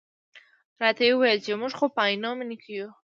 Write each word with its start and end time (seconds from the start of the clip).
راته 0.81 1.01
یې 1.07 1.11
وویل 1.15 1.39
چې 1.45 1.51
موږ 1.61 1.71
خو 1.77 1.85
په 1.95 2.01
عینومېنه 2.07 2.55
کې 2.61 2.71
یو. 2.79 2.89